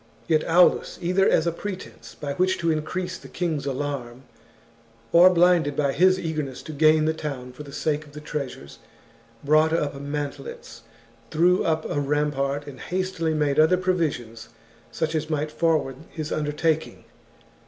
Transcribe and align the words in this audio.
Yet 0.27 0.43
Aulus, 0.49 0.97
either 0.99 1.29
as 1.29 1.45
a 1.45 1.51
pretence 1.51 2.15
by 2.15 2.33
which 2.33 2.57
to 2.57 2.71
increase 2.71 3.19
the 3.19 3.27
king's 3.27 3.67
alarm, 3.67 4.23
or 5.11 5.29
blinded 5.29 5.75
by 5.75 5.93
his 5.93 6.17
eagerness 6.19 6.63
to 6.63 6.71
gain 6.71 7.05
the 7.05 7.13
town 7.13 7.51
for 7.51 7.61
the 7.61 7.71
sake 7.71 8.07
of 8.07 8.13
the 8.13 8.19
treasures, 8.19 8.79
brought 9.43 9.73
up 9.73 9.93
mantlets, 9.93 10.81
threw 11.29 11.63
up 11.63 11.87
a 11.87 11.99
rampart, 11.99 12.65
and 12.65 12.79
hastily 12.79 13.35
made 13.35 13.59
other 13.59 13.77
provisions 13.77 14.49
such 14.91 15.13
as 15.13 15.27
mi^ht 15.27 15.51
forward 15.51 15.97
his 16.09 16.31
undertakincr. 16.31 17.03